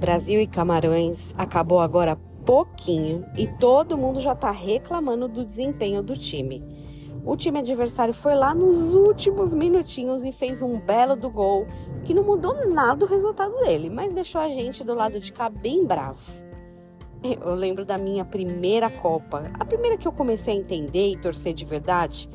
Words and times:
Brasil 0.00 0.40
e 0.40 0.46
Camarões 0.46 1.34
acabou 1.36 1.78
agora 1.78 2.16
pouquinho 2.46 3.26
e 3.36 3.46
todo 3.46 3.98
mundo 3.98 4.18
já 4.18 4.34
tá 4.34 4.50
reclamando 4.50 5.28
do 5.28 5.44
desempenho 5.44 6.02
do 6.02 6.16
time. 6.16 6.64
O 7.22 7.36
time 7.36 7.58
adversário 7.58 8.14
foi 8.14 8.34
lá 8.34 8.54
nos 8.54 8.94
últimos 8.94 9.52
minutinhos 9.52 10.24
e 10.24 10.32
fez 10.32 10.62
um 10.62 10.80
belo 10.80 11.16
do 11.16 11.28
gol 11.28 11.66
que 12.02 12.14
não 12.14 12.24
mudou 12.24 12.66
nada 12.70 13.04
o 13.04 13.08
resultado 13.08 13.52
dele, 13.60 13.90
mas 13.90 14.14
deixou 14.14 14.40
a 14.40 14.48
gente 14.48 14.82
do 14.82 14.94
lado 14.94 15.20
de 15.20 15.30
cá 15.34 15.50
bem 15.50 15.84
bravo. 15.84 16.32
Eu 17.22 17.54
lembro 17.54 17.84
da 17.84 17.98
minha 17.98 18.24
primeira 18.24 18.88
Copa, 18.88 19.50
a 19.60 19.66
primeira 19.66 19.98
que 19.98 20.08
eu 20.08 20.12
comecei 20.12 20.54
a 20.54 20.58
entender 20.58 21.10
e 21.10 21.16
torcer 21.18 21.52
de 21.52 21.66
verdade. 21.66 22.26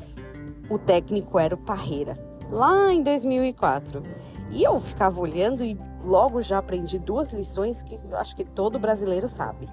O 0.70 0.78
técnico 0.78 1.36
era 1.36 1.56
o 1.56 1.58
Parreira, 1.58 2.16
lá 2.48 2.92
em 2.92 3.02
2004. 3.02 4.04
E 4.52 4.62
eu 4.62 4.78
ficava 4.78 5.20
olhando 5.20 5.64
e 5.64 5.76
logo 6.06 6.40
já 6.40 6.58
aprendi 6.58 6.98
duas 6.98 7.32
lições 7.32 7.82
que 7.82 8.00
acho 8.12 8.36
que 8.36 8.44
todo 8.44 8.78
brasileiro 8.78 9.28
sabe. 9.28 9.68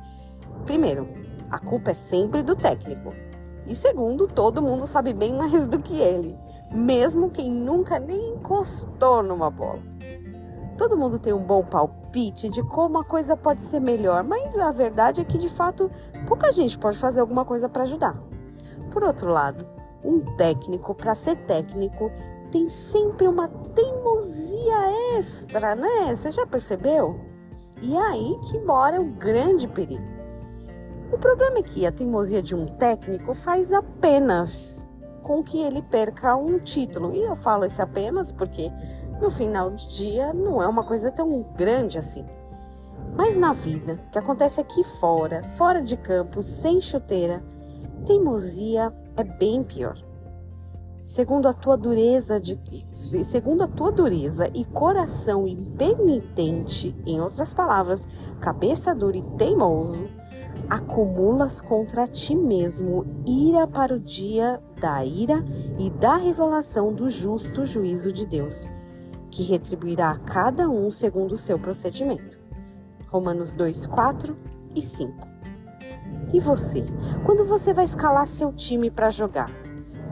Primeiro, 0.65 1.07
a 1.49 1.59
culpa 1.59 1.91
é 1.91 1.93
sempre 1.93 2.41
do 2.41 2.55
técnico. 2.55 3.13
E 3.67 3.75
segundo, 3.75 4.27
todo 4.27 4.61
mundo 4.61 4.87
sabe 4.87 5.13
bem 5.13 5.33
mais 5.33 5.67
do 5.67 5.79
que 5.79 6.01
ele, 6.01 6.37
mesmo 6.71 7.29
quem 7.29 7.51
nunca 7.51 7.99
nem 7.99 8.35
encostou 8.35 9.23
numa 9.23 9.49
bola. 9.49 9.79
Todo 10.77 10.97
mundo 10.97 11.19
tem 11.19 11.31
um 11.31 11.43
bom 11.43 11.63
palpite 11.63 12.49
de 12.49 12.63
como 12.63 12.97
a 12.97 13.05
coisa 13.05 13.37
pode 13.37 13.61
ser 13.61 13.79
melhor, 13.79 14.23
mas 14.23 14.57
a 14.57 14.71
verdade 14.71 15.21
é 15.21 15.23
que 15.23 15.37
de 15.37 15.49
fato 15.49 15.89
pouca 16.27 16.51
gente 16.51 16.77
pode 16.77 16.97
fazer 16.97 17.21
alguma 17.21 17.45
coisa 17.45 17.69
para 17.69 17.83
ajudar. 17.83 18.17
Por 18.91 19.03
outro 19.03 19.29
lado, 19.29 19.65
um 20.03 20.19
técnico, 20.35 20.93
para 20.93 21.15
ser 21.15 21.37
técnico, 21.45 22.11
tem 22.53 22.69
sempre 22.69 23.27
uma 23.27 23.47
teimosia 23.47 25.17
extra, 25.17 25.73
né? 25.73 26.13
Você 26.13 26.29
já 26.29 26.45
percebeu? 26.45 27.19
E 27.81 27.95
é 27.95 27.99
aí 27.99 28.39
que 28.47 28.59
mora 28.59 29.01
o 29.01 29.05
grande 29.05 29.67
perigo. 29.67 30.03
O 31.11 31.17
problema 31.17 31.57
é 31.57 31.63
que 31.63 31.87
a 31.87 31.91
teimosia 31.91 32.43
de 32.43 32.53
um 32.53 32.67
técnico 32.67 33.33
faz 33.33 33.73
apenas 33.73 34.87
com 35.23 35.41
que 35.41 35.59
ele 35.59 35.81
perca 35.81 36.35
um 36.35 36.59
título. 36.59 37.11
E 37.11 37.23
eu 37.23 37.35
falo 37.35 37.65
esse 37.65 37.81
apenas 37.81 38.31
porque 38.31 38.71
no 39.19 39.31
final 39.31 39.71
do 39.71 39.87
dia 39.87 40.31
não 40.31 40.61
é 40.61 40.67
uma 40.67 40.83
coisa 40.83 41.11
tão 41.11 41.43
grande 41.57 41.97
assim. 41.97 42.23
Mas 43.15 43.35
na 43.35 43.51
vida, 43.51 43.99
que 44.11 44.19
acontece 44.19 44.61
aqui 44.61 44.83
fora, 44.83 45.41
fora 45.57 45.81
de 45.81 45.97
campo, 45.97 46.43
sem 46.43 46.79
chuteira, 46.79 47.43
teimosia 48.05 48.93
é 49.17 49.23
bem 49.23 49.63
pior 49.63 50.12
segundo 51.05 51.47
a 51.47 51.53
tua 51.53 51.75
dureza 51.75 52.39
de 52.39 52.59
segundo 53.23 53.63
a 53.63 53.67
tua 53.67 53.91
dureza 53.91 54.49
e 54.53 54.65
coração 54.65 55.47
impenitente, 55.47 56.95
em 57.05 57.19
outras 57.19 57.53
palavras, 57.53 58.07
cabeça 58.39 58.95
dura 58.95 59.17
e 59.17 59.25
teimoso, 59.37 60.07
acumulas 60.69 61.61
contra 61.61 62.07
ti 62.07 62.35
mesmo 62.35 63.05
ira 63.25 63.67
para 63.67 63.95
o 63.95 63.99
dia 63.99 64.61
da 64.79 65.03
ira 65.03 65.43
e 65.77 65.89
da 65.89 66.15
revelação 66.15 66.93
do 66.93 67.09
justo 67.09 67.65
juízo 67.65 68.11
de 68.11 68.25
Deus, 68.25 68.71
que 69.29 69.43
retribuirá 69.43 70.11
a 70.11 70.19
cada 70.19 70.69
um 70.69 70.89
segundo 70.89 71.33
o 71.33 71.37
seu 71.37 71.59
procedimento. 71.59 72.39
Romanos 73.07 73.53
2, 73.55 73.85
4 73.87 74.35
e 74.75 74.81
5. 74.81 75.27
E 76.33 76.39
você? 76.39 76.83
Quando 77.23 77.45
você 77.45 77.73
vai 77.73 77.85
escalar 77.85 78.25
seu 78.25 78.51
time 78.51 78.89
para 78.89 79.11
jogar? 79.11 79.62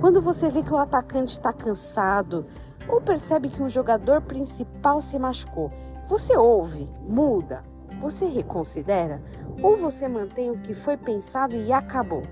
Quando 0.02 0.19
você 0.19 0.49
vê 0.49 0.63
que 0.63 0.73
o 0.73 0.77
atacante 0.77 1.33
está 1.33 1.53
cansado 1.53 2.47
ou 2.89 2.99
percebe 2.99 3.49
que 3.49 3.61
o 3.61 3.69
jogador 3.69 4.19
principal 4.23 4.99
se 4.99 5.19
machucou, 5.19 5.71
você 6.09 6.35
ouve, 6.35 6.88
muda, 7.07 7.63
você 8.02 8.25
reconsidera 8.25 9.22
ou 9.61 9.77
você 9.77 10.07
mantém 10.07 10.49
o 10.49 10.57
que 10.57 10.73
foi 10.73 10.97
pensado 10.97 11.55
e 11.55 11.72
acabou? 11.72 12.23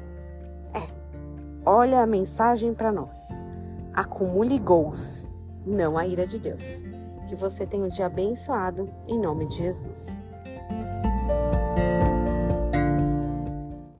É, 0.73 0.91
olha 1.63 2.01
a 2.01 2.07
mensagem 2.07 2.73
para 2.73 2.91
nós. 2.91 3.47
Acumule 3.93 4.57
gols, 4.57 5.29
não 5.63 5.95
a 5.95 6.07
ira 6.07 6.25
de 6.25 6.39
Deus. 6.39 6.85
Que 7.27 7.35
você 7.35 7.67
tenha 7.67 7.85
um 7.85 7.89
dia 7.89 8.07
abençoado 8.07 8.89
em 9.07 9.19
nome 9.19 9.45
de 9.45 9.57
Jesus. 9.57 10.19